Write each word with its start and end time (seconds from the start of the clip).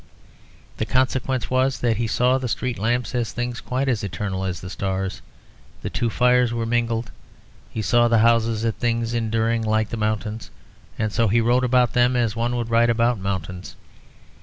And 0.01 0.77
the 0.87 0.91
consequence 0.91 1.51
was, 1.51 1.79
that 1.81 1.97
he 1.97 2.07
saw 2.07 2.39
the 2.39 2.47
street 2.47 2.79
lamps 2.79 3.13
as 3.13 3.31
things 3.31 3.61
quite 3.61 3.87
as 3.87 4.03
eternal 4.03 4.45
as 4.45 4.59
the 4.59 4.69
stars; 4.71 5.21
the 5.83 5.91
two 5.91 6.09
fires 6.09 6.51
were 6.51 6.65
mingled. 6.65 7.11
He 7.69 7.83
saw 7.83 8.07
the 8.07 8.17
houses 8.25 8.65
as 8.65 8.73
things 8.73 9.13
enduring, 9.13 9.61
like 9.61 9.89
the 9.89 9.97
mountains, 9.97 10.49
and 10.97 11.13
so 11.13 11.27
he 11.27 11.39
wrote 11.39 11.63
about 11.63 11.93
them 11.93 12.15
as 12.15 12.35
one 12.35 12.55
would 12.55 12.71
write 12.71 12.89
about 12.89 13.19
mountains. 13.19 13.75